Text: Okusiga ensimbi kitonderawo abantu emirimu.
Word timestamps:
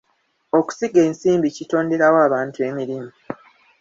Okusiga 0.57 0.99
ensimbi 1.07 1.47
kitonderawo 1.57 2.17
abantu 2.27 2.57
emirimu. 2.69 3.09